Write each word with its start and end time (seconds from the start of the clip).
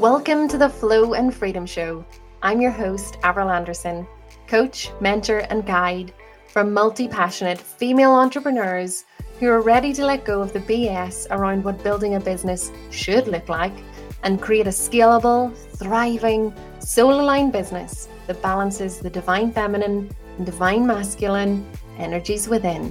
Welcome 0.00 0.48
to 0.48 0.56
the 0.56 0.70
Flow 0.70 1.12
and 1.12 1.32
Freedom 1.32 1.66
Show. 1.66 2.02
I'm 2.40 2.62
your 2.62 2.70
host, 2.70 3.18
Avril 3.22 3.50
Anderson, 3.50 4.06
coach, 4.46 4.90
mentor, 4.98 5.40
and 5.50 5.66
guide 5.66 6.14
for 6.48 6.64
multi 6.64 7.06
passionate 7.06 7.60
female 7.60 8.12
entrepreneurs 8.12 9.04
who 9.38 9.48
are 9.48 9.60
ready 9.60 9.92
to 9.92 10.06
let 10.06 10.24
go 10.24 10.40
of 10.40 10.54
the 10.54 10.60
BS 10.60 11.26
around 11.30 11.62
what 11.62 11.84
building 11.84 12.14
a 12.14 12.20
business 12.20 12.72
should 12.88 13.28
look 13.28 13.50
like 13.50 13.74
and 14.22 14.40
create 14.40 14.66
a 14.66 14.70
scalable, 14.70 15.54
thriving, 15.76 16.54
soul 16.78 17.20
aligned 17.20 17.52
business 17.52 18.08
that 18.26 18.40
balances 18.40 19.00
the 19.00 19.10
divine 19.10 19.52
feminine 19.52 20.08
and 20.38 20.46
divine 20.46 20.86
masculine 20.86 21.70
energies 21.98 22.48
within. 22.48 22.90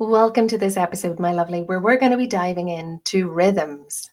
Welcome 0.00 0.46
to 0.46 0.58
this 0.58 0.76
episode, 0.76 1.18
my 1.18 1.32
lovely, 1.32 1.62
where 1.62 1.80
we're 1.80 1.98
going 1.98 2.12
to 2.12 2.16
be 2.16 2.28
diving 2.28 2.68
into 2.68 3.28
rhythms. 3.28 4.08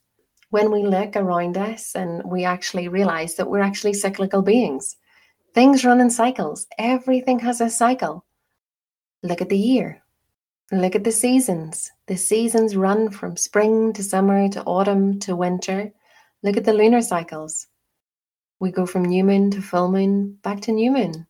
When 0.49 0.71
we 0.71 0.81
look 0.81 1.15
around 1.15 1.59
us 1.59 1.93
and 1.93 2.23
we 2.25 2.43
actually 2.43 2.87
realize 2.87 3.35
that 3.35 3.47
we're 3.47 3.61
actually 3.61 3.93
cyclical 3.93 4.41
beings, 4.41 4.97
things 5.53 5.85
run 5.85 6.01
in 6.01 6.09
cycles. 6.09 6.65
Everything 6.79 7.37
has 7.37 7.61
a 7.61 7.69
cycle. 7.69 8.25
Look 9.21 9.41
at 9.41 9.49
the 9.49 9.59
year, 9.59 10.01
look 10.71 10.95
at 10.95 11.03
the 11.03 11.11
seasons. 11.11 11.91
The 12.07 12.17
seasons 12.17 12.75
run 12.75 13.11
from 13.11 13.37
spring 13.37 13.93
to 13.93 14.01
summer 14.01 14.49
to 14.49 14.63
autumn 14.63 15.19
to 15.19 15.35
winter. 15.35 15.93
Look 16.41 16.57
at 16.57 16.65
the 16.65 16.73
lunar 16.73 17.03
cycles. 17.03 17.67
We 18.59 18.71
go 18.71 18.87
from 18.87 19.05
new 19.05 19.23
moon 19.23 19.51
to 19.51 19.61
full 19.61 19.91
moon, 19.91 20.39
back 20.41 20.61
to 20.61 20.71
new 20.71 20.89
moon. 20.89 21.27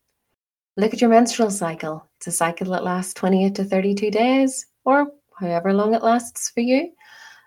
Look 0.77 0.93
at 0.93 0.99
your 0.99 1.09
menstrual 1.09 1.51
cycle. 1.51 2.05
It's 2.17 2.27
a 2.27 2.31
cycle 2.31 2.71
that 2.71 2.83
lasts 2.83 3.13
28 3.13 3.55
to 3.55 3.63
32 3.63 4.11
days 4.11 4.65
or 4.83 5.07
however 5.39 5.73
long 5.73 5.93
it 5.93 6.03
lasts 6.03 6.49
for 6.49 6.59
you. 6.59 6.91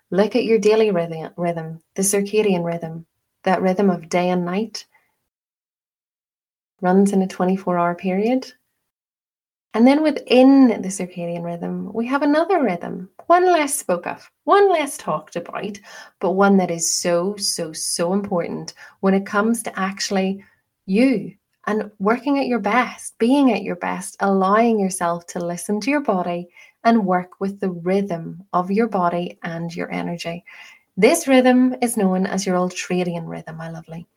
Look 0.09 0.35
at 0.35 0.45
your 0.45 0.57
daily 0.57 0.89
rhythm, 0.89 1.79
the 1.93 2.01
circadian 2.01 2.65
rhythm, 2.65 3.05
that 3.43 3.61
rhythm 3.61 3.91
of 3.91 4.09
day 4.09 4.29
and 4.29 4.45
night 4.45 4.87
runs 6.81 7.13
in 7.13 7.21
a 7.21 7.27
24 7.27 7.77
hour 7.77 7.93
period. 7.93 8.51
And 9.75 9.85
then 9.85 10.01
within 10.01 10.81
the 10.81 10.87
circadian 10.87 11.43
rhythm, 11.43 11.93
we 11.93 12.07
have 12.07 12.23
another 12.23 12.63
rhythm, 12.63 13.09
one 13.27 13.45
less 13.45 13.77
spoke 13.77 14.07
of, 14.07 14.31
one 14.45 14.67
less 14.69 14.97
talked 14.97 15.35
about, 15.35 15.77
but 16.19 16.31
one 16.31 16.57
that 16.57 16.71
is 16.71 16.91
so, 16.91 17.35
so, 17.35 17.73
so 17.73 18.13
important 18.13 18.73
when 19.01 19.13
it 19.13 19.27
comes 19.27 19.61
to 19.63 19.79
actually 19.79 20.43
you 20.87 21.35
and 21.69 21.91
working 21.99 22.39
at 22.39 22.47
your 22.47 22.57
best, 22.57 23.15
being 23.19 23.53
at 23.53 23.61
your 23.61 23.75
best, 23.75 24.17
allowing 24.21 24.79
yourself 24.79 25.27
to 25.27 25.37
listen 25.37 25.79
to 25.79 25.91
your 25.91 26.01
body 26.01 26.47
and 26.83 27.05
work 27.05 27.39
with 27.39 27.59
the 27.59 27.69
rhythm 27.69 28.43
of 28.53 28.71
your 28.71 28.87
body 28.87 29.37
and 29.43 29.75
your 29.75 29.91
energy. 29.91 30.43
This 30.97 31.27
rhythm 31.27 31.75
is 31.79 31.95
known 31.95 32.25
as 32.25 32.43
your 32.43 32.55
ultradian 32.55 33.27
rhythm, 33.27 33.57
my 33.57 33.69
lovely. 33.69 34.07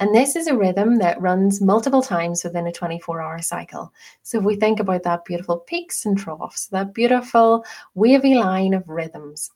And 0.00 0.14
this 0.14 0.34
is 0.34 0.46
a 0.46 0.56
rhythm 0.56 0.96
that 0.96 1.20
runs 1.20 1.60
multiple 1.60 2.00
times 2.00 2.42
within 2.42 2.68
a 2.68 2.72
24 2.72 3.20
hour 3.20 3.42
cycle. 3.42 3.92
So 4.22 4.38
if 4.38 4.44
we 4.44 4.56
think 4.56 4.80
about 4.80 5.02
that 5.02 5.26
beautiful 5.26 5.58
peaks 5.58 6.06
and 6.06 6.16
troughs, 6.16 6.68
that 6.68 6.94
beautiful 6.94 7.66
wavy 7.94 8.34
line 8.34 8.72
of 8.72 8.88
rhythms, 8.88 9.50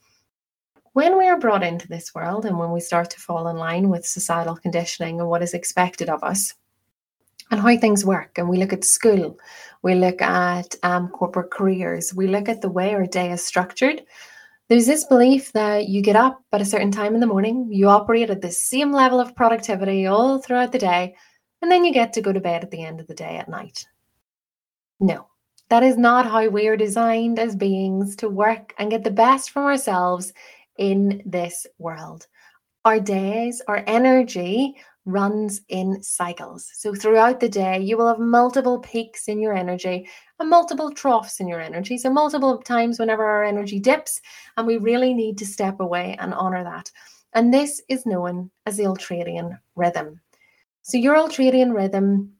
when 0.92 1.16
we 1.16 1.26
are 1.26 1.38
brought 1.38 1.62
into 1.62 1.88
this 1.88 2.14
world 2.14 2.44
and 2.44 2.58
when 2.58 2.72
we 2.72 2.80
start 2.80 3.08
to 3.08 3.20
fall 3.20 3.48
in 3.48 3.56
line 3.56 3.88
with 3.88 4.04
societal 4.04 4.54
conditioning 4.54 5.18
and 5.18 5.30
what 5.30 5.42
is 5.42 5.54
expected 5.54 6.10
of 6.10 6.22
us, 6.22 6.52
and 7.50 7.60
how 7.60 7.76
things 7.76 8.04
work. 8.04 8.38
And 8.38 8.48
we 8.48 8.58
look 8.58 8.72
at 8.72 8.84
school, 8.84 9.38
we 9.82 9.94
look 9.94 10.20
at 10.20 10.74
um, 10.82 11.08
corporate 11.08 11.50
careers, 11.50 12.14
we 12.14 12.26
look 12.26 12.48
at 12.48 12.60
the 12.60 12.70
way 12.70 12.94
our 12.94 13.06
day 13.06 13.32
is 13.32 13.44
structured. 13.44 14.02
There's 14.68 14.86
this 14.86 15.04
belief 15.04 15.52
that 15.52 15.88
you 15.88 16.02
get 16.02 16.16
up 16.16 16.42
at 16.52 16.60
a 16.60 16.66
certain 16.66 16.90
time 16.90 17.14
in 17.14 17.20
the 17.20 17.26
morning, 17.26 17.68
you 17.70 17.88
operate 17.88 18.28
at 18.28 18.42
the 18.42 18.50
same 18.50 18.92
level 18.92 19.18
of 19.18 19.34
productivity 19.34 20.06
all 20.06 20.38
throughout 20.38 20.72
the 20.72 20.78
day, 20.78 21.14
and 21.62 21.70
then 21.70 21.84
you 21.84 21.92
get 21.92 22.12
to 22.12 22.20
go 22.20 22.32
to 22.32 22.40
bed 22.40 22.62
at 22.62 22.70
the 22.70 22.84
end 22.84 23.00
of 23.00 23.06
the 23.06 23.14
day 23.14 23.36
at 23.36 23.48
night. 23.48 23.86
No, 25.00 25.28
that 25.70 25.82
is 25.82 25.96
not 25.96 26.26
how 26.26 26.48
we 26.48 26.68
are 26.68 26.76
designed 26.76 27.38
as 27.38 27.56
beings 27.56 28.16
to 28.16 28.28
work 28.28 28.74
and 28.78 28.90
get 28.90 29.04
the 29.04 29.10
best 29.10 29.50
from 29.50 29.64
ourselves 29.64 30.32
in 30.76 31.22
this 31.24 31.66
world. 31.78 32.26
Our 32.84 33.00
days, 33.00 33.60
our 33.68 33.84
energy 33.86 34.76
runs 35.08 35.62
in 35.68 36.02
cycles. 36.02 36.70
So 36.74 36.94
throughout 36.94 37.40
the 37.40 37.48
day, 37.48 37.80
you 37.80 37.96
will 37.96 38.08
have 38.08 38.18
multiple 38.18 38.78
peaks 38.78 39.26
in 39.26 39.40
your 39.40 39.54
energy 39.54 40.08
and 40.38 40.50
multiple 40.50 40.92
troughs 40.92 41.40
in 41.40 41.48
your 41.48 41.60
energy. 41.60 41.96
So 41.96 42.10
multiple 42.10 42.58
times 42.58 42.98
whenever 42.98 43.24
our 43.24 43.42
energy 43.42 43.80
dips, 43.80 44.20
and 44.56 44.66
we 44.66 44.76
really 44.76 45.14
need 45.14 45.38
to 45.38 45.46
step 45.46 45.80
away 45.80 46.16
and 46.20 46.34
honor 46.34 46.62
that. 46.62 46.92
And 47.32 47.52
this 47.52 47.80
is 47.88 48.06
known 48.06 48.50
as 48.66 48.76
the 48.76 48.84
ultradian 48.84 49.58
rhythm. 49.76 50.20
So 50.82 50.98
your 50.98 51.16
ultradian 51.16 51.74
rhythm 51.74 52.34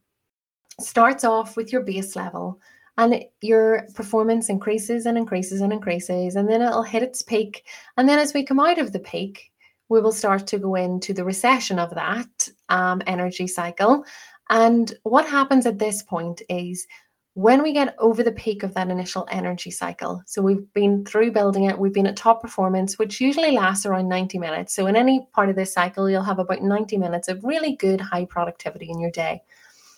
starts 0.81 1.25
off 1.25 1.57
with 1.57 1.73
your 1.73 1.83
base 1.83 2.15
level 2.15 2.61
and 2.99 3.25
your 3.41 3.87
performance 3.95 4.49
increases 4.49 5.07
and 5.07 5.17
increases 5.17 5.61
and 5.61 5.73
increases 5.73 6.37
and 6.37 6.49
then 6.49 6.63
it'll 6.63 6.83
hit 6.83 7.03
its 7.03 7.23
peak 7.23 7.65
and 7.97 8.09
then 8.09 8.19
as 8.19 8.33
we 8.33 8.45
come 8.45 8.61
out 8.61 8.79
of 8.79 8.93
the 8.93 9.01
peak 9.01 9.51
we 9.89 10.01
will 10.01 10.13
start 10.13 10.47
to 10.47 10.59
go 10.59 10.75
into 10.75 11.13
the 11.13 11.25
recession 11.25 11.79
of 11.79 11.95
that 11.95 12.49
um, 12.69 13.03
energy 13.07 13.47
cycle. 13.47 14.05
And 14.51 14.93
what 15.03 15.27
happens 15.27 15.67
at 15.67 15.79
this 15.79 16.03
point 16.03 16.43
is 16.49 16.87
when 17.35 17.63
we 17.63 17.73
get 17.73 17.95
over 17.99 18.23
the 18.23 18.33
peak 18.33 18.65
of 18.65 18.75
that 18.75 18.91
initial 18.91 19.27
energy 19.31 19.71
cycle, 19.71 20.23
so 20.27 20.43
we've 20.43 20.73
been 20.73 21.05
through 21.05 21.31
building 21.31 21.65
it, 21.65 21.79
we've 21.79 21.93
been 21.93 22.09
at 22.09 22.17
top 22.17 22.43
performance, 22.43 22.99
which 22.99 23.21
usually 23.21 23.53
lasts 23.53 23.87
around 23.87 24.09
90 24.09 24.39
minutes. 24.39 24.75
So, 24.75 24.87
in 24.89 24.97
any 24.97 25.29
part 25.33 25.49
of 25.49 25.55
this 25.55 25.73
cycle, 25.73 26.11
you'll 26.11 26.23
have 26.23 26.41
about 26.41 26.63
90 26.63 26.97
minutes 26.97 27.29
of 27.29 27.45
really 27.45 27.77
good 27.77 28.01
high 28.01 28.25
productivity 28.25 28.91
in 28.91 28.99
your 28.99 29.13
day. 29.13 29.43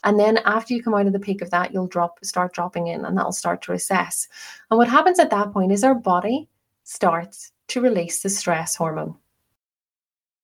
And 0.05 0.19
then 0.19 0.39
after 0.45 0.75
you 0.75 0.83
come 0.83 0.95
out 0.95 1.07
of 1.07 1.13
the 1.13 1.19
peak 1.19 1.41
of 1.41 1.51
that, 1.51 1.73
you'll 1.73 1.87
drop, 1.87 2.23
start 2.25 2.53
dropping 2.53 2.89
in, 2.89 3.05
and 3.05 3.17
that'll 3.17 3.33
start 3.33 3.63
to 3.63 3.73
recess. 3.73 4.29
And 4.71 4.77
what 4.77 4.89
happens 4.89 5.19
at 5.19 5.31
that 5.31 5.53
point 5.53 5.73
is 5.73 5.85
our 5.85 5.95
body 5.95 6.49
starts 6.85 7.53
to 7.69 7.81
release 7.81 8.23
the 8.23 8.29
stress 8.29 8.75
hormone 8.75 9.15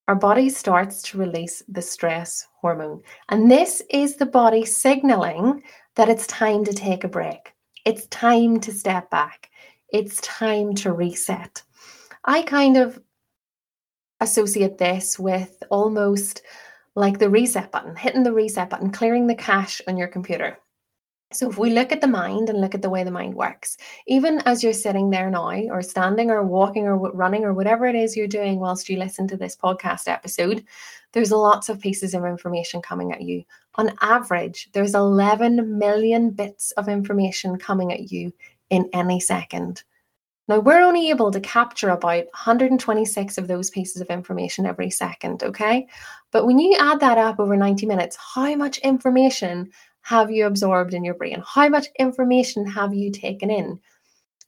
our 0.07 0.15
body 0.15 0.49
starts 0.49 1.01
to 1.03 1.17
release 1.17 1.63
the 1.67 1.81
stress 1.81 2.47
hormone. 2.61 3.01
And 3.29 3.51
this 3.51 3.81
is 3.89 4.15
the 4.15 4.25
body 4.25 4.63
signaling 4.65 5.63
that 5.95 6.09
it's 6.09 6.27
time 6.27 6.63
to 6.65 6.73
take 6.73 7.03
a 7.03 7.09
break. 7.09 7.53
It's 7.85 8.07
time 8.07 8.59
to 8.61 8.71
step 8.71 9.09
back. 9.09 9.49
It's 9.89 10.21
time 10.21 10.75
to 10.75 10.93
reset. 10.93 11.61
I 12.23 12.41
kind 12.43 12.77
of 12.77 13.01
associate 14.19 14.77
this 14.77 15.19
with 15.19 15.61
almost 15.69 16.41
like 16.95 17.19
the 17.19 17.29
reset 17.29 17.71
button, 17.71 17.95
hitting 17.95 18.23
the 18.23 18.33
reset 18.33 18.69
button, 18.69 18.91
clearing 18.91 19.27
the 19.27 19.35
cache 19.35 19.81
on 19.87 19.97
your 19.97 20.07
computer. 20.07 20.57
So, 21.33 21.49
if 21.49 21.57
we 21.57 21.71
look 21.71 21.91
at 21.91 21.99
the 21.99 22.07
mind 22.07 22.49
and 22.49 22.61
look 22.61 22.73
at 22.73 22.81
the 22.81 22.89
way 22.89 23.03
the 23.03 23.11
mind 23.11 23.35
works, 23.35 23.75
even 24.07 24.39
as 24.45 24.63
you're 24.63 24.71
sitting 24.71 25.09
there 25.09 25.29
now, 25.29 25.49
or 25.69 25.81
standing, 25.81 26.31
or 26.31 26.41
walking, 26.41 26.85
or 26.85 26.97
running, 26.97 27.43
or 27.43 27.53
whatever 27.53 27.85
it 27.85 27.95
is 27.95 28.15
you're 28.15 28.27
doing 28.27 28.61
whilst 28.61 28.87
you 28.87 28.97
listen 28.97 29.27
to 29.27 29.35
this 29.35 29.55
podcast 29.55 30.07
episode, 30.07 30.63
there's 31.11 31.31
lots 31.31 31.67
of 31.67 31.81
pieces 31.81 32.13
of 32.13 32.23
information 32.23 32.81
coming 32.81 33.11
at 33.11 33.21
you. 33.21 33.43
On 33.75 33.91
average, 33.99 34.69
there's 34.71 34.95
11 34.95 35.77
million 35.77 36.29
bits 36.29 36.71
of 36.71 36.87
information 36.87 37.57
coming 37.57 37.91
at 37.91 38.09
you 38.09 38.31
in 38.69 38.89
any 38.93 39.19
second. 39.19 39.83
Now, 40.47 40.59
we're 40.59 40.81
only 40.81 41.09
able 41.09 41.31
to 41.31 41.41
capture 41.41 41.89
about 41.89 42.23
126 42.27 43.37
of 43.37 43.49
those 43.49 43.69
pieces 43.69 44.01
of 44.01 44.07
information 44.07 44.65
every 44.65 44.89
second, 44.89 45.43
okay? 45.43 45.87
But 46.31 46.45
when 46.45 46.57
you 46.57 46.77
add 46.79 47.01
that 47.01 47.17
up 47.17 47.37
over 47.37 47.57
90 47.57 47.85
minutes, 47.85 48.17
how 48.33 48.55
much 48.55 48.77
information 48.77 49.71
have 50.07 50.31
you 50.31 50.45
absorbed 50.45 50.93
in 50.93 51.03
your 51.03 51.15
brain? 51.15 51.43
How 51.45 51.67
much 51.67 51.87
information 51.99 52.65
have 52.65 52.93
you 52.93 53.11
taken 53.11 53.49
in? 53.49 53.77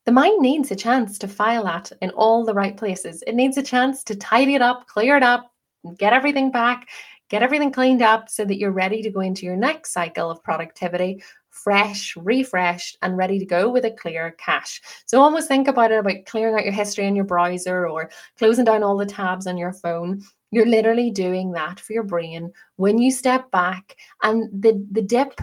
The 0.05 0.13
mind 0.13 0.41
needs 0.41 0.71
a 0.71 0.75
chance 0.75 1.17
to 1.17 1.27
file 1.27 1.65
that 1.65 1.91
in 2.01 2.11
all 2.11 2.45
the 2.45 2.53
right 2.53 2.77
places. 2.77 3.21
It 3.27 3.35
needs 3.35 3.57
a 3.57 3.61
chance 3.61 4.01
to 4.05 4.15
tidy 4.15 4.55
it 4.55 4.61
up, 4.61 4.87
clear 4.87 5.17
it 5.17 5.23
up, 5.23 5.51
get 5.97 6.13
everything 6.13 6.49
back, 6.49 6.87
get 7.29 7.43
everything 7.43 7.73
cleaned 7.73 8.01
up 8.01 8.29
so 8.29 8.45
that 8.45 8.57
you're 8.57 8.71
ready 8.71 9.01
to 9.01 9.09
go 9.11 9.19
into 9.19 9.45
your 9.45 9.57
next 9.57 9.91
cycle 9.91 10.31
of 10.31 10.41
productivity 10.43 11.21
fresh, 11.49 12.15
refreshed, 12.15 12.97
and 13.01 13.17
ready 13.17 13.37
to 13.37 13.45
go 13.45 13.69
with 13.69 13.83
a 13.83 13.91
clear 13.91 14.31
cache. 14.37 14.81
So 15.07 15.19
almost 15.19 15.49
think 15.49 15.67
about 15.67 15.91
it 15.91 15.99
about 15.99 16.25
clearing 16.25 16.55
out 16.55 16.63
your 16.63 16.71
history 16.71 17.05
in 17.05 17.17
your 17.17 17.25
browser 17.25 17.85
or 17.85 18.09
closing 18.37 18.63
down 18.63 18.81
all 18.81 18.95
the 18.95 19.05
tabs 19.05 19.45
on 19.45 19.57
your 19.57 19.73
phone. 19.73 20.23
You're 20.51 20.65
literally 20.65 21.11
doing 21.11 21.51
that 21.53 21.79
for 21.79 21.93
your 21.93 22.03
brain 22.03 22.51
when 22.77 22.97
you 22.97 23.11
step 23.11 23.51
back 23.51 23.95
and 24.23 24.49
the 24.63 24.85
the 24.91 25.01
dip 25.01 25.39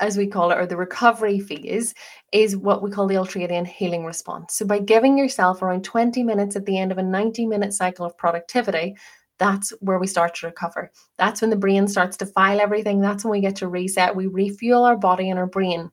as 0.00 0.16
we 0.16 0.26
call 0.26 0.50
it, 0.50 0.58
or 0.58 0.66
the 0.66 0.76
recovery 0.76 1.40
phase, 1.40 1.94
is 2.32 2.56
what 2.56 2.82
we 2.82 2.90
call 2.90 3.06
the 3.06 3.16
ultradian 3.16 3.66
healing 3.66 4.04
response. 4.04 4.54
So, 4.54 4.64
by 4.66 4.78
giving 4.78 5.18
yourself 5.18 5.62
around 5.62 5.84
20 5.84 6.22
minutes 6.22 6.56
at 6.56 6.66
the 6.66 6.78
end 6.78 6.92
of 6.92 6.98
a 6.98 7.02
90 7.02 7.46
minute 7.46 7.72
cycle 7.72 8.06
of 8.06 8.16
productivity, 8.16 8.96
that's 9.38 9.70
where 9.80 9.98
we 9.98 10.06
start 10.06 10.34
to 10.36 10.46
recover. 10.46 10.90
That's 11.16 11.40
when 11.40 11.50
the 11.50 11.56
brain 11.56 11.88
starts 11.88 12.16
to 12.18 12.26
file 12.26 12.60
everything. 12.60 13.00
That's 13.00 13.24
when 13.24 13.32
we 13.32 13.40
get 13.40 13.56
to 13.56 13.68
reset. 13.68 14.14
We 14.14 14.26
refuel 14.26 14.84
our 14.84 14.96
body 14.96 15.30
and 15.30 15.38
our 15.38 15.46
brain. 15.46 15.90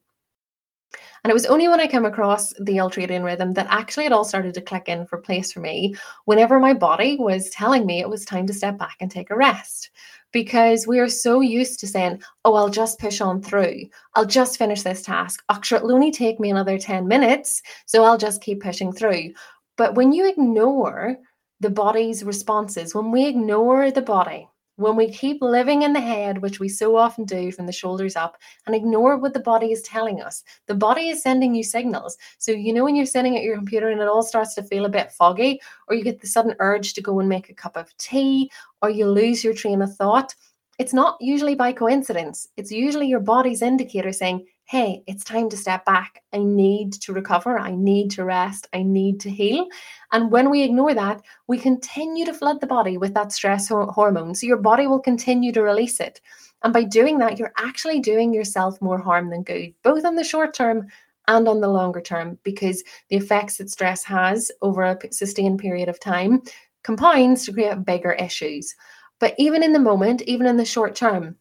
And 1.25 1.31
it 1.31 1.33
was 1.33 1.47
only 1.47 1.67
when 1.67 1.79
I 1.79 1.87
came 1.87 2.05
across 2.05 2.53
the 2.59 2.77
ultradian 2.77 3.23
rhythm 3.23 3.53
that 3.53 3.65
actually 3.71 4.05
it 4.05 4.11
all 4.11 4.23
started 4.23 4.53
to 4.53 4.61
click 4.61 4.87
in 4.87 5.07
for 5.07 5.17
place 5.17 5.51
for 5.51 5.59
me 5.59 5.95
whenever 6.25 6.59
my 6.59 6.71
body 6.71 7.17
was 7.19 7.49
telling 7.49 7.87
me 7.87 7.99
it 7.99 8.07
was 8.07 8.23
time 8.23 8.45
to 8.45 8.53
step 8.53 8.77
back 8.77 8.97
and 8.99 9.09
take 9.09 9.31
a 9.31 9.35
rest. 9.35 9.89
Because 10.31 10.85
we 10.85 10.99
are 10.99 11.09
so 11.09 11.41
used 11.41 11.79
to 11.79 11.87
saying, 11.87 12.21
oh, 12.43 12.53
I'll 12.53 12.69
just 12.69 12.99
push 12.99 13.21
on 13.21 13.41
through. 13.41 13.85
I'll 14.13 14.27
just 14.27 14.59
finish 14.59 14.83
this 14.83 15.01
task. 15.01 15.43
Actually, 15.49 15.77
it'll 15.77 15.93
only 15.93 16.11
take 16.11 16.39
me 16.39 16.51
another 16.51 16.77
10 16.77 17.07
minutes. 17.07 17.63
So 17.87 18.03
I'll 18.03 18.19
just 18.19 18.43
keep 18.43 18.61
pushing 18.61 18.93
through. 18.93 19.33
But 19.77 19.95
when 19.95 20.13
you 20.13 20.29
ignore 20.29 21.17
the 21.59 21.71
body's 21.71 22.23
responses, 22.23 22.93
when 22.93 23.09
we 23.09 23.25
ignore 23.25 23.89
the 23.89 24.03
body, 24.03 24.47
when 24.77 24.95
we 24.95 25.09
keep 25.09 25.41
living 25.41 25.83
in 25.83 25.93
the 25.93 26.01
head, 26.01 26.41
which 26.41 26.59
we 26.59 26.67
so 26.67 26.95
often 26.95 27.23
do 27.25 27.51
from 27.51 27.65
the 27.65 27.71
shoulders 27.71 28.15
up, 28.15 28.37
and 28.65 28.75
ignore 28.75 29.17
what 29.17 29.33
the 29.33 29.39
body 29.39 29.71
is 29.71 29.81
telling 29.81 30.21
us, 30.21 30.43
the 30.67 30.75
body 30.75 31.09
is 31.09 31.21
sending 31.21 31.55
you 31.55 31.63
signals. 31.63 32.17
So, 32.37 32.51
you 32.51 32.73
know, 32.73 32.83
when 32.83 32.95
you're 32.95 33.05
sitting 33.05 33.37
at 33.37 33.43
your 33.43 33.55
computer 33.55 33.89
and 33.89 34.01
it 34.01 34.07
all 34.07 34.23
starts 34.23 34.53
to 34.55 34.63
feel 34.63 34.85
a 34.85 34.89
bit 34.89 35.11
foggy, 35.11 35.61
or 35.87 35.95
you 35.95 36.03
get 36.03 36.19
the 36.19 36.27
sudden 36.27 36.55
urge 36.59 36.93
to 36.93 37.01
go 37.01 37.19
and 37.19 37.29
make 37.29 37.49
a 37.49 37.53
cup 37.53 37.77
of 37.77 37.95
tea, 37.97 38.51
or 38.81 38.89
you 38.89 39.07
lose 39.07 39.43
your 39.43 39.53
train 39.53 39.81
of 39.81 39.95
thought, 39.95 40.35
it's 40.77 40.93
not 40.93 41.17
usually 41.21 41.55
by 41.55 41.71
coincidence. 41.71 42.49
It's 42.57 42.71
usually 42.71 43.07
your 43.07 43.21
body's 43.21 43.61
indicator 43.61 44.11
saying, 44.11 44.45
hey, 44.65 45.03
it's 45.05 45.23
time 45.23 45.47
to 45.49 45.57
step 45.57 45.85
back. 45.85 46.23
I 46.33 46.39
need 46.39 46.93
to 46.93 47.13
recover. 47.13 47.59
I 47.59 47.75
need 47.75 48.09
to 48.11 48.25
rest. 48.25 48.67
I 48.73 48.81
need 48.81 49.19
to 49.21 49.29
heal. 49.29 49.67
And 50.11 50.31
when 50.31 50.49
we 50.49 50.63
ignore 50.63 50.95
that, 50.95 51.21
we 51.47 51.59
continue 51.59 52.25
to 52.25 52.33
flood 52.33 52.61
the 52.61 52.67
body 52.67 52.97
with 52.97 53.13
that 53.13 53.31
stress 53.31 53.69
hormone. 53.69 54.33
So 54.33 54.47
your 54.47 54.57
body 54.57 54.87
will 54.87 54.99
continue 54.99 55.51
to 55.51 55.61
release 55.61 55.99
it. 55.99 56.19
And 56.63 56.73
by 56.73 56.83
doing 56.83 57.19
that, 57.19 57.37
you're 57.37 57.53
actually 57.57 57.99
doing 57.99 58.33
yourself 58.33 58.81
more 58.81 58.97
harm 58.97 59.29
than 59.29 59.43
good, 59.43 59.75
both 59.83 60.03
on 60.03 60.15
the 60.15 60.23
short 60.23 60.55
term 60.55 60.87
and 61.27 61.47
on 61.47 61.61
the 61.61 61.67
longer 61.67 62.01
term, 62.01 62.39
because 62.43 62.83
the 63.09 63.17
effects 63.17 63.57
that 63.57 63.69
stress 63.69 64.03
has 64.03 64.51
over 64.63 64.83
a 64.83 64.97
sustained 65.11 65.59
period 65.59 65.89
of 65.89 65.99
time 65.99 66.41
compounds 66.83 67.45
to 67.45 67.53
create 67.53 67.85
bigger 67.85 68.13
issues. 68.13 68.75
But 69.19 69.35
even 69.37 69.61
in 69.61 69.73
the 69.73 69.79
moment, 69.79 70.23
even 70.23 70.47
in 70.47 70.57
the 70.57 70.65
short 70.65 70.95
term, 70.95 71.35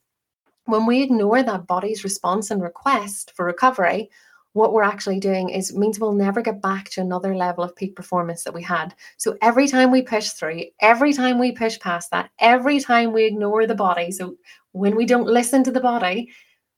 when 0.66 0.86
we 0.86 1.02
ignore 1.02 1.42
that 1.42 1.66
body's 1.66 2.04
response 2.04 2.50
and 2.50 2.62
request 2.62 3.32
for 3.34 3.44
recovery, 3.44 4.10
what 4.54 4.72
we're 4.72 4.84
actually 4.84 5.18
doing 5.18 5.48
is 5.50 5.76
means 5.76 5.98
we'll 5.98 6.12
never 6.12 6.40
get 6.40 6.62
back 6.62 6.88
to 6.88 7.00
another 7.00 7.34
level 7.36 7.64
of 7.64 7.74
peak 7.74 7.96
performance 7.96 8.44
that 8.44 8.54
we 8.54 8.62
had. 8.62 8.94
So 9.16 9.36
every 9.42 9.66
time 9.66 9.90
we 9.90 10.00
push 10.00 10.30
through, 10.30 10.62
every 10.80 11.12
time 11.12 11.40
we 11.40 11.52
push 11.52 11.78
past 11.80 12.10
that, 12.12 12.30
every 12.38 12.78
time 12.78 13.12
we 13.12 13.24
ignore 13.24 13.66
the 13.66 13.74
body, 13.74 14.12
so 14.12 14.36
when 14.72 14.94
we 14.94 15.06
don't 15.06 15.26
listen 15.26 15.64
to 15.64 15.72
the 15.72 15.80
body, 15.80 16.30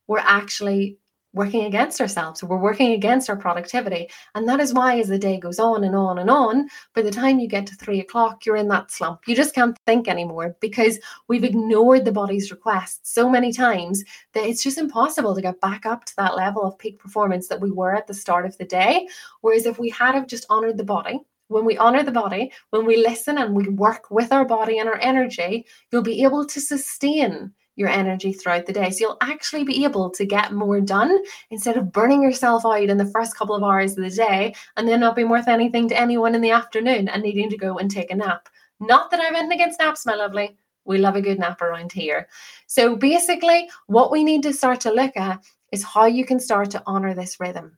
we're 0.07 0.19
actually 0.19 0.97
working 1.37 1.63
against 1.63 2.01
ourselves. 2.01 2.43
We're 2.43 2.57
working 2.57 2.91
against 2.91 3.29
our 3.29 3.37
productivity. 3.37 4.09
And 4.35 4.47
that 4.49 4.59
is 4.59 4.73
why, 4.73 4.99
as 4.99 5.07
the 5.07 5.17
day 5.17 5.39
goes 5.39 5.59
on 5.59 5.85
and 5.85 5.95
on 5.95 6.19
and 6.19 6.29
on, 6.29 6.67
by 6.93 7.01
the 7.01 7.11
time 7.11 7.39
you 7.39 7.47
get 7.47 7.65
to 7.67 7.75
three 7.75 8.01
o'clock, 8.01 8.45
you're 8.45 8.57
in 8.57 8.67
that 8.69 8.91
slump. 8.91 9.21
You 9.27 9.35
just 9.35 9.55
can't 9.55 9.77
think 9.85 10.07
anymore 10.07 10.55
because 10.59 10.99
we've 11.29 11.45
ignored 11.45 12.03
the 12.03 12.11
body's 12.11 12.51
requests 12.51 13.13
so 13.13 13.29
many 13.29 13.53
times 13.53 14.03
that 14.33 14.45
it's 14.45 14.63
just 14.63 14.77
impossible 14.77 15.35
to 15.35 15.41
get 15.41 15.61
back 15.61 15.85
up 15.85 16.03
to 16.05 16.15
that 16.17 16.35
level 16.35 16.63
of 16.63 16.77
peak 16.77 16.99
performance 16.99 17.47
that 17.47 17.61
we 17.61 17.71
were 17.71 17.95
at 17.95 18.07
the 18.07 18.13
start 18.13 18.45
of 18.45 18.57
the 18.57 18.65
day. 18.65 19.07
Whereas 19.41 19.65
if 19.65 19.79
we 19.79 19.89
had 19.89 20.15
have 20.15 20.27
just 20.27 20.45
honored 20.49 20.77
the 20.77 20.83
body, 20.83 21.19
when 21.49 21.65
we 21.65 21.77
honor 21.77 22.03
the 22.03 22.11
body, 22.11 22.51
when 22.71 22.85
we 22.85 22.97
listen 22.97 23.37
and 23.37 23.55
we 23.55 23.69
work 23.69 24.11
with 24.11 24.31
our 24.31 24.45
body 24.45 24.79
and 24.79 24.89
our 24.89 24.99
energy, 24.99 25.65
you'll 25.91 26.01
be 26.01 26.23
able 26.23 26.45
to 26.45 26.59
sustain 26.59 27.53
your 27.77 27.87
energy 27.87 28.33
throughout 28.33 28.65
the 28.65 28.73
day. 28.73 28.89
So 28.89 28.97
you'll 28.99 29.17
actually 29.21 29.63
be 29.63 29.85
able 29.85 30.09
to 30.09 30.25
get 30.25 30.51
more 30.51 30.81
done 30.81 31.17
instead 31.51 31.77
of 31.77 31.93
burning 31.93 32.21
yourself 32.21 32.65
out 32.65 32.83
in 32.83 32.97
the 32.97 33.05
first 33.05 33.37
couple 33.37 33.55
of 33.55 33.63
hours 33.63 33.91
of 33.91 34.03
the 34.03 34.09
day 34.09 34.53
and 34.75 34.87
then 34.87 34.99
not 34.99 35.15
being 35.15 35.29
worth 35.29 35.47
anything 35.47 35.87
to 35.89 35.99
anyone 35.99 36.35
in 36.35 36.41
the 36.41 36.51
afternoon 36.51 37.07
and 37.07 37.23
needing 37.23 37.49
to 37.49 37.57
go 37.57 37.77
and 37.77 37.89
take 37.89 38.11
a 38.11 38.15
nap. 38.15 38.49
Not 38.81 39.09
that 39.11 39.21
I'm 39.21 39.35
anything 39.35 39.61
against 39.61 39.79
naps, 39.79 40.05
my 40.05 40.15
lovely. 40.15 40.57
We 40.85 40.97
love 40.97 41.15
a 41.15 41.21
good 41.21 41.39
nap 41.39 41.61
around 41.61 41.91
here. 41.91 42.27
So 42.65 42.95
basically, 42.95 43.69
what 43.85 44.11
we 44.11 44.23
need 44.23 44.43
to 44.43 44.53
start 44.53 44.81
to 44.81 44.91
look 44.91 45.15
at 45.15 45.43
is 45.71 45.83
how 45.83 46.05
you 46.05 46.25
can 46.25 46.39
start 46.39 46.71
to 46.71 46.83
honor 46.85 47.13
this 47.13 47.39
rhythm 47.39 47.77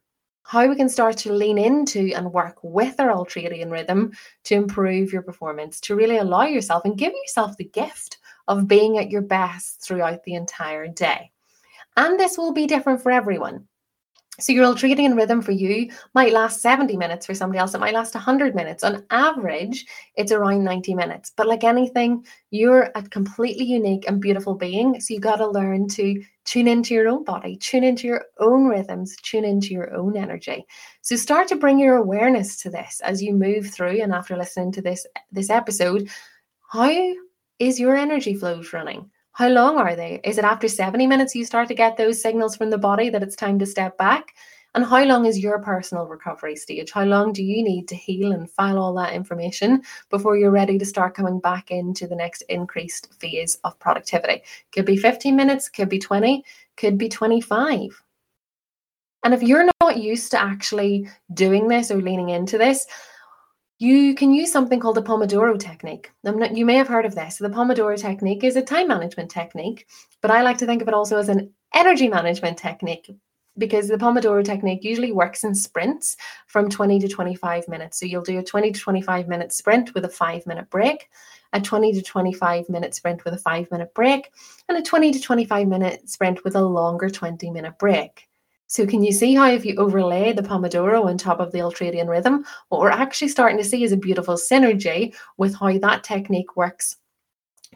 how 0.50 0.68
we 0.68 0.75
can 0.75 0.90
start 0.90 1.16
to 1.16 1.31
lean 1.31 1.60
into 1.60 2.12
and 2.16 2.34
work 2.34 2.57
with 2.63 3.00
our 3.00 3.10
ultradian 3.10 3.69
rhythm 3.69 4.12
to 4.44 4.56
improve 4.56 5.13
your 5.13 5.22
performance, 5.22 5.80
to 5.80 5.95
really 5.95 6.18
allow 6.18 6.44
yourself 6.44 6.84
and 6.86 6.98
give 6.98 7.13
yourself 7.13 7.56
the 7.57 7.66
gift 7.66 8.18
of 8.50 8.68
being 8.68 8.98
at 8.98 9.12
your 9.12 9.22
best 9.22 9.81
throughout 9.81 10.24
the 10.24 10.34
entire 10.34 10.88
day. 10.88 11.31
And 11.96 12.19
this 12.19 12.38
will 12.38 12.51
be 12.51 12.68
different 12.68 13.01
for 13.01 13.12
everyone. 13.12 13.68
So 14.40 14.54
your 14.54 14.66
ultradian 14.66 15.18
rhythm 15.18 15.42
for 15.42 15.51
you 15.51 15.92
might 16.16 16.31
last 16.31 16.62
70 16.62 16.96
minutes 16.96 17.25
for 17.25 17.34
somebody 17.34 17.60
else. 17.60 17.74
It 17.74 17.80
might 17.80 17.94
last 17.94 18.16
100 18.16 18.56
minutes. 18.56 18.84
On 18.84 19.06
average, 19.10 19.86
it's 20.16 20.31
around 20.31 20.63
90 20.63 20.96
minutes. 20.96 21.31
But 21.36 21.48
like 21.48 21.63
anything, 21.63 22.25
you're 22.50 22.90
a 22.96 23.04
completely 23.04 23.66
unique 23.66 24.06
and 24.07 24.22
beautiful 24.22 24.56
being. 24.56 25.00
So 25.02 25.13
you 25.13 25.19
got 25.19 25.38
to 25.38 25.48
learn 25.48 25.90
to 25.90 26.24
tune 26.45 26.69
into 26.69 26.94
your 26.94 27.10
own 27.10 27.25
body, 27.25 27.57
tune 27.57 27.84
into 27.84 28.07
your 28.07 28.25
own 28.40 28.66
rhythms, 28.66 29.16
tune 29.22 29.44
into 29.44 29.74
your 29.74 29.94
own 29.94 30.16
energy. 30.16 30.66
So 31.02 31.18
start 31.18 31.50
to 31.50 31.57
bring 31.57 31.78
your 31.78 31.98
awareness 31.98 32.62
to 32.62 32.69
this 32.69 33.02
as 33.02 33.22
you 33.22 33.34
move 33.34 33.69
through 33.69 34.02
and 34.02 34.13
after 34.13 34.38
listening 34.38 34.72
to 34.74 34.81
this 34.81 35.06
this 35.31 35.50
episode. 35.50 36.10
How 36.72 37.13
is 37.60 37.80
your 37.80 37.96
energy 37.96 38.34
flows 38.34 38.72
running? 38.72 39.10
How 39.34 39.50
long 39.50 39.78
are 39.78 39.96
they? 39.96 40.22
Is 40.24 40.38
it 40.38 40.46
after 40.46 40.68
70 40.68 41.06
minutes 41.08 41.36
you 41.36 41.46
start 41.46 41.68
to 41.68 41.76
get 41.76 41.98
those 41.98 42.22
signals 42.22 42.56
from 42.56 42.70
the 42.70 42.78
body 42.78 43.10
that 43.10 43.22
it's 43.22 43.36
time 43.36 43.60
to 43.60 43.66
step 43.66 43.98
back? 43.98 44.34
And 44.76 44.86
how 44.86 45.04
long 45.04 45.26
is 45.26 45.40
your 45.40 45.60
personal 45.60 46.06
recovery 46.06 46.56
stage? 46.56 46.92
How 46.92 47.04
long 47.04 47.34
do 47.34 47.44
you 47.44 47.64
need 47.64 47.88
to 47.88 47.96
heal 47.96 48.32
and 48.32 48.50
file 48.50 48.78
all 48.78 48.94
that 48.96 49.14
information 49.14 49.82
before 50.10 50.38
you're 50.38 50.52
ready 50.52 50.78
to 50.78 50.86
start 50.86 51.16
coming 51.16 51.40
back 51.40 51.72
into 51.72 52.08
the 52.08 52.16
next 52.16 52.44
increased 52.44 53.14
phase 53.20 53.58
of 53.64 53.78
productivity? 53.80 54.44
Could 54.72 54.86
be 54.86 54.96
15 54.96 55.36
minutes, 55.36 55.70
could 55.70 55.90
be 55.90 56.00
20, 56.00 56.44
could 56.78 56.98
be 56.98 57.10
25. 57.10 58.04
And 59.24 59.34
if 59.34 59.42
you're 59.42 59.70
not 59.82 59.98
used 59.98 60.32
to 60.32 60.42
actually 60.42 61.10
doing 61.34 61.68
this 61.68 61.92
or 61.92 62.02
leaning 62.02 62.30
into 62.30 62.58
this, 62.58 62.86
you 63.80 64.14
can 64.14 64.34
use 64.34 64.52
something 64.52 64.80
called 64.80 64.98
the 64.98 65.02
Pomodoro 65.02 65.58
technique. 65.58 66.12
Not, 66.24 66.56
you 66.56 66.66
may 66.66 66.76
have 66.76 66.90
heard 66.90 67.06
of 67.06 67.16
this. 67.16 67.38
The 67.38 67.50
Pomodoro 67.50 67.98
technique 67.98 68.44
is 68.44 68.57
a 68.57 68.62
time 68.62 68.90
management 68.90 69.31
technique, 69.31 69.88
but 70.21 70.31
I 70.31 70.42
like 70.42 70.57
to 70.57 70.66
think 70.66 70.81
of 70.81 70.90
it 70.90 70.94
also 70.94 71.18
as 71.18 71.30
an 71.30 71.54
energy 71.74 72.09
management 72.09 72.57
technique 72.57 73.09
because 73.57 73.88
the 73.88 73.98
Pomodoro 73.98 74.44
technique 74.44 74.83
usually 74.83 75.14
works 75.14 75.45
in 75.45 75.56
sprints 75.56 76.18
from 76.48 76.69
20 76.69 77.00
to 77.00 77.07
25 77.07 77.69
minutes. 77.69 78.00
So 78.00 78.06
you'll 78.06 78.21
do 78.21 78.40
a 78.40 78.44
20 78.44 78.71
to 78.74 78.80
25 78.80 79.30
minute 79.30 79.54
sprint 79.54 79.94
with 79.94 80.04
a 80.04 80.09
five 80.09 80.45
minute 80.45 80.69
break, 80.69 81.09
a 81.54 81.62
20 81.62 81.94
to 81.94 82.02
25 82.02 82.69
minute 82.69 82.94
sprint 82.94 83.24
with 83.24 83.33
a 83.33 83.40
five 83.40 83.71
minute 83.71 83.94
break, 83.94 84.30
and 84.68 84.78
a 84.78 84.81
20 84.81 85.14
to 85.14 85.21
25 85.21 85.68
minute 85.68 86.09
sprint 86.09 86.44
with 86.44 86.56
a 86.56 86.62
longer 86.62 87.09
20 87.09 87.50
minute 87.50 87.80
break. 87.80 88.29
So 88.69 88.85
can 88.85 89.04
you 89.04 89.11
see 89.11 89.33
how 89.33 89.49
if 89.49 89.66
you 89.66 89.76
overlay 89.78 90.31
the 90.31 90.44
Pomodoro 90.44 91.06
on 91.06 91.18
top 91.18 91.40
of 91.40 91.52
the 91.52 91.57
ultradian 91.57 92.07
rhythm, 92.07 92.45
what 92.69 92.80
we're 92.81 92.92
actually 92.92 93.30
starting 93.30 93.57
to 93.57 93.64
see 93.64 93.83
is 93.83 93.92
a 93.92 93.97
beautiful 93.97 94.35
synergy 94.35 95.16
with 95.38 95.56
how 95.56 95.76
that 95.80 96.04
technique 96.04 96.56
works 96.56 96.95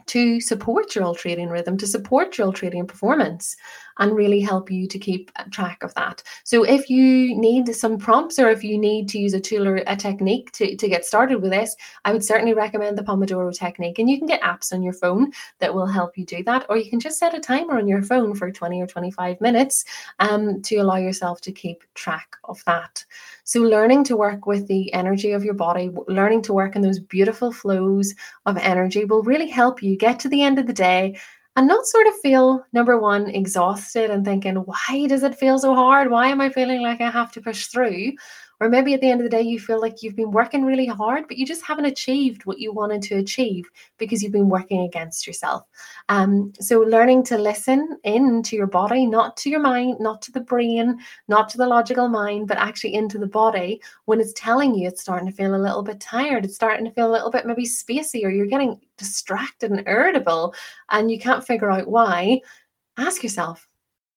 to 0.06 0.40
support 0.40 0.94
your 0.94 1.02
ultradian 1.02 1.50
rhythm, 1.50 1.76
to 1.78 1.86
support 1.88 2.38
your 2.38 2.46
ultradian 2.46 2.86
performance, 2.86 3.56
and 3.98 4.16
really 4.16 4.40
help 4.40 4.70
you 4.70 4.86
to 4.86 4.98
keep 4.98 5.30
track 5.50 5.82
of 5.82 5.94
that. 5.94 6.22
So, 6.44 6.64
if 6.64 6.90
you 6.90 7.36
need 7.36 7.74
some 7.74 7.98
prompts 7.98 8.38
or 8.38 8.50
if 8.50 8.64
you 8.64 8.78
need 8.78 9.08
to 9.10 9.18
use 9.18 9.34
a 9.34 9.40
tool 9.40 9.66
or 9.66 9.76
a 9.86 9.96
technique 9.96 10.52
to, 10.52 10.76
to 10.76 10.88
get 10.88 11.04
started 11.04 11.40
with 11.40 11.50
this, 11.50 11.74
I 12.04 12.12
would 12.12 12.24
certainly 12.24 12.54
recommend 12.54 12.98
the 12.98 13.02
Pomodoro 13.02 13.56
technique. 13.56 13.98
And 13.98 14.08
you 14.08 14.18
can 14.18 14.26
get 14.26 14.42
apps 14.42 14.72
on 14.72 14.82
your 14.82 14.92
phone 14.92 15.32
that 15.58 15.74
will 15.74 15.86
help 15.86 16.16
you 16.18 16.24
do 16.24 16.42
that, 16.44 16.66
or 16.68 16.76
you 16.76 16.90
can 16.90 17.00
just 17.00 17.18
set 17.18 17.34
a 17.34 17.40
timer 17.40 17.78
on 17.78 17.88
your 17.88 18.02
phone 18.02 18.34
for 18.34 18.50
20 18.50 18.80
or 18.80 18.86
25 18.86 19.40
minutes 19.40 19.84
um, 20.18 20.62
to 20.62 20.76
allow 20.76 20.96
yourself 20.96 21.40
to 21.42 21.52
keep 21.52 21.84
track 21.94 22.36
of 22.44 22.62
that. 22.64 23.04
So, 23.44 23.60
learning 23.60 24.04
to 24.04 24.16
work 24.16 24.46
with 24.46 24.66
the 24.68 24.92
energy 24.92 25.32
of 25.32 25.44
your 25.44 25.54
body, 25.54 25.90
learning 26.08 26.42
to 26.42 26.52
work 26.52 26.76
in 26.76 26.82
those 26.82 26.98
beautiful 26.98 27.52
flows 27.52 28.14
of 28.46 28.56
energy 28.56 29.04
will 29.04 29.22
really 29.22 29.48
help 29.48 29.82
you 29.82 29.96
get 29.96 30.18
to 30.20 30.28
the 30.28 30.42
end 30.42 30.58
of 30.58 30.66
the 30.66 30.72
day 30.72 31.18
and 31.56 31.68
not 31.68 31.86
sort 31.86 32.06
of 32.06 32.14
feel 32.20 32.64
number 32.72 32.98
one 32.98 33.28
exhausted 33.28 34.10
and 34.10 34.24
thinking 34.24 34.56
why 34.56 35.06
does 35.08 35.22
it 35.22 35.36
feel 35.36 35.58
so 35.58 35.74
hard? 35.74 36.10
Why 36.10 36.28
am 36.28 36.40
i 36.40 36.48
feeling 36.50 36.82
like 36.82 37.00
i 37.00 37.10
have 37.10 37.32
to 37.32 37.40
push 37.40 37.66
through 37.66 38.12
Or 38.60 38.68
maybe 38.68 38.94
at 38.94 39.00
the 39.00 39.10
end 39.10 39.20
of 39.20 39.24
the 39.24 39.36
day, 39.36 39.42
you 39.42 39.58
feel 39.58 39.80
like 39.80 40.02
you've 40.02 40.16
been 40.16 40.30
working 40.30 40.64
really 40.64 40.86
hard, 40.86 41.26
but 41.28 41.36
you 41.36 41.46
just 41.46 41.64
haven't 41.64 41.86
achieved 41.86 42.46
what 42.46 42.58
you 42.58 42.72
wanted 42.72 43.02
to 43.02 43.16
achieve 43.16 43.68
because 43.98 44.22
you've 44.22 44.32
been 44.32 44.48
working 44.48 44.82
against 44.82 45.26
yourself. 45.26 45.64
Um, 46.08 46.52
so, 46.60 46.80
learning 46.80 47.24
to 47.24 47.38
listen 47.38 47.98
in 48.04 48.42
to 48.44 48.56
your 48.56 48.66
body, 48.66 49.06
not 49.06 49.36
to 49.38 49.50
your 49.50 49.60
mind, 49.60 49.98
not 50.00 50.22
to 50.22 50.32
the 50.32 50.40
brain, 50.40 50.98
not 51.28 51.48
to 51.50 51.58
the 51.58 51.66
logical 51.66 52.08
mind, 52.08 52.48
but 52.48 52.58
actually 52.58 52.94
into 52.94 53.18
the 53.18 53.26
body 53.26 53.80
when 54.04 54.20
it's 54.20 54.32
telling 54.34 54.74
you 54.74 54.88
it's 54.88 55.02
starting 55.02 55.28
to 55.28 55.34
feel 55.34 55.54
a 55.54 55.56
little 55.56 55.82
bit 55.82 56.00
tired, 56.00 56.44
it's 56.44 56.54
starting 56.54 56.84
to 56.84 56.92
feel 56.92 57.10
a 57.10 57.12
little 57.12 57.30
bit 57.30 57.46
maybe 57.46 57.64
spacey, 57.64 58.24
or 58.24 58.30
you're 58.30 58.46
getting 58.46 58.80
distracted 58.96 59.70
and 59.70 59.86
irritable 59.86 60.54
and 60.90 61.10
you 61.10 61.18
can't 61.18 61.46
figure 61.46 61.70
out 61.70 61.88
why. 61.88 62.40
Ask 62.96 63.22
yourself, 63.22 63.68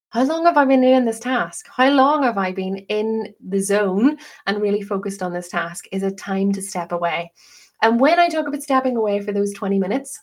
how 0.10 0.24
long 0.24 0.46
have 0.46 0.58
I 0.58 0.66
been 0.66 0.82
doing 0.82 1.06
this 1.06 1.20
task? 1.20 1.68
How 1.70 1.90
long 1.90 2.24
have 2.24 2.38
I 2.38 2.52
been 2.52 2.78
in 2.90 3.34
the 3.46 3.60
zone 3.60 4.18
and 4.46 4.62
really 4.62 4.82
focused 4.82 5.22
on 5.22 5.34
this 5.34 5.50
task? 5.50 5.86
Is 5.92 6.04
it 6.04 6.18
time 6.18 6.52
to 6.54 6.62
step 6.62 6.92
away? 6.92 7.32
And 7.82 8.00
when 8.00 8.20
I 8.20 8.30
talk 8.30 8.48
about 8.48 8.64
stepping 8.64 8.96
away 8.96 9.20
for 9.20 9.32
those 9.32 9.54
20 9.54 9.80
minutes, 9.80 10.20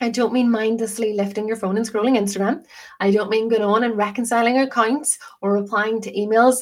I 0.00 0.08
don't 0.08 0.32
mean 0.32 0.50
mindlessly 0.50 1.14
lifting 1.14 1.46
your 1.46 1.56
phone 1.56 1.76
and 1.76 1.88
scrolling 1.88 2.18
Instagram. 2.18 2.64
I 2.98 3.12
don't 3.12 3.30
mean 3.30 3.48
going 3.48 3.62
on 3.62 3.84
and 3.84 3.96
reconciling 3.96 4.58
accounts 4.58 5.16
or 5.40 5.52
replying 5.52 6.00
to 6.02 6.12
emails. 6.12 6.56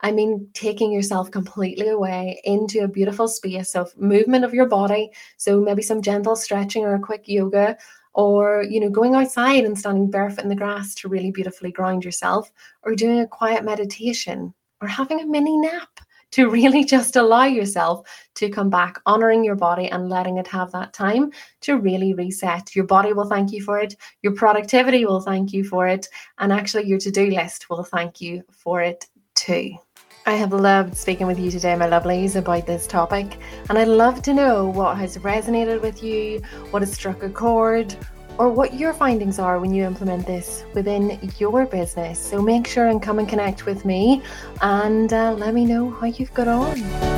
I 0.00 0.12
mean 0.12 0.48
taking 0.54 0.92
yourself 0.92 1.32
completely 1.32 1.88
away 1.88 2.40
into 2.44 2.84
a 2.84 2.88
beautiful 2.88 3.26
space 3.26 3.74
of 3.74 3.96
movement 3.96 4.44
of 4.44 4.54
your 4.54 4.68
body. 4.68 5.10
So 5.38 5.60
maybe 5.60 5.82
some 5.82 6.02
gentle 6.02 6.36
stretching 6.36 6.84
or 6.84 6.94
a 6.94 7.00
quick 7.00 7.24
yoga 7.26 7.76
or 8.18 8.64
you 8.68 8.80
know 8.80 8.90
going 8.90 9.14
outside 9.14 9.64
and 9.64 9.78
standing 9.78 10.10
barefoot 10.10 10.42
in 10.42 10.48
the 10.48 10.56
grass 10.56 10.92
to 10.92 11.08
really 11.08 11.30
beautifully 11.30 11.70
ground 11.70 12.04
yourself 12.04 12.50
or 12.82 12.96
doing 12.96 13.20
a 13.20 13.26
quiet 13.28 13.64
meditation 13.64 14.52
or 14.82 14.88
having 14.88 15.20
a 15.20 15.26
mini 15.26 15.56
nap 15.56 16.00
to 16.32 16.50
really 16.56 16.84
just 16.84 17.14
allow 17.14 17.44
yourself 17.44 18.06
to 18.34 18.50
come 18.50 18.68
back 18.68 19.00
honoring 19.06 19.44
your 19.44 19.54
body 19.54 19.88
and 19.88 20.08
letting 20.08 20.36
it 20.36 20.48
have 20.48 20.72
that 20.72 20.92
time 20.92 21.30
to 21.60 21.78
really 21.78 22.12
reset. 22.12 22.74
Your 22.74 22.86
body 22.86 23.12
will 23.12 23.28
thank 23.28 23.52
you 23.52 23.62
for 23.62 23.78
it. 23.78 23.94
Your 24.22 24.34
productivity 24.34 25.06
will 25.06 25.20
thank 25.20 25.52
you 25.52 25.62
for 25.62 25.86
it. 25.86 26.08
And 26.38 26.52
actually 26.52 26.86
your 26.86 26.98
to-do 26.98 27.30
list 27.30 27.70
will 27.70 27.84
thank 27.84 28.20
you 28.20 28.42
for 28.50 28.82
it 28.82 29.06
too 29.36 29.78
I 30.28 30.32
have 30.32 30.52
loved 30.52 30.94
speaking 30.94 31.26
with 31.26 31.38
you 31.38 31.50
today, 31.50 31.74
my 31.74 31.88
lovelies, 31.88 32.36
about 32.36 32.66
this 32.66 32.86
topic, 32.86 33.38
and 33.70 33.78
I'd 33.78 33.88
love 33.88 34.20
to 34.24 34.34
know 34.34 34.66
what 34.66 34.98
has 34.98 35.16
resonated 35.16 35.80
with 35.80 36.02
you, 36.02 36.42
what 36.70 36.82
has 36.82 36.92
struck 36.92 37.22
a 37.22 37.30
chord, 37.30 37.96
or 38.36 38.50
what 38.50 38.74
your 38.74 38.92
findings 38.92 39.38
are 39.38 39.58
when 39.58 39.72
you 39.72 39.86
implement 39.86 40.26
this 40.26 40.64
within 40.74 41.18
your 41.38 41.64
business. 41.64 42.18
So 42.18 42.42
make 42.42 42.66
sure 42.66 42.88
and 42.88 43.00
come 43.00 43.18
and 43.18 43.26
connect 43.26 43.64
with 43.64 43.86
me 43.86 44.20
and 44.60 45.10
uh, 45.14 45.32
let 45.32 45.54
me 45.54 45.64
know 45.64 45.88
how 45.92 46.04
you've 46.08 46.34
got 46.34 46.46
on. 46.46 47.17